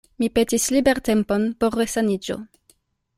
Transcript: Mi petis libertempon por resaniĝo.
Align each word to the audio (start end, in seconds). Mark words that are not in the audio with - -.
Mi 0.21 0.27
petis 0.37 0.63
libertempon 0.75 1.45
por 1.63 1.77
resaniĝo. 1.81 2.39